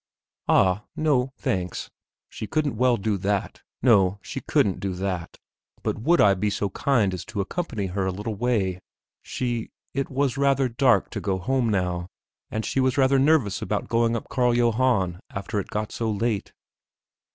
[0.47, 1.91] Ah, no, thanks;
[2.27, 3.61] she couldn't well do that.
[3.83, 4.17] No!
[4.23, 5.37] she couldn't do that;
[5.83, 8.79] but would I be so kind as to accompany her a little way?
[9.21, 9.69] She...
[9.93, 12.07] it was rather dark to go home now,
[12.49, 16.51] and she was rather nervous about going up Carl Johann after it got so late.